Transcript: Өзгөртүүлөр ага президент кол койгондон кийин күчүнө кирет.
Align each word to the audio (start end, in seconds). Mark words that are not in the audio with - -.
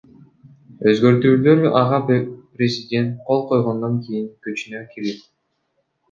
Өзгөртүүлөр 0.91 1.59
ага 1.81 1.99
президент 2.55 3.19
кол 3.27 3.43
койгондон 3.51 3.99
кийин 4.07 4.25
күчүнө 4.47 4.81
кирет. 4.95 5.21